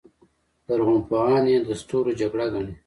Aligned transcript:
لرغونپوهان 0.67 1.43
یې 1.51 1.57
د 1.67 1.69
ستورو 1.81 2.11
جګړه 2.19 2.45
ګڼي. 2.53 2.73